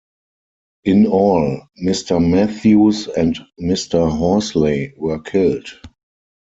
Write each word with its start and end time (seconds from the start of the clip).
In 0.83 1.05
all, 1.05 1.61
Mr. 1.79 2.19
Matthews 2.19 3.07
and 3.07 3.37
Mr.Horsley 3.61 4.93
were 4.97 5.19
killed. 5.19 5.67